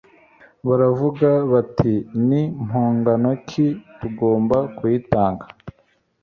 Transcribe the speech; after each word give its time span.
baravuga 0.67 1.29
bati 1.51 1.93
ni 2.27 2.41
mpongano 2.67 3.29
ki 3.47 3.65
tugomba 3.99 4.57
kuyitura 4.75 5.45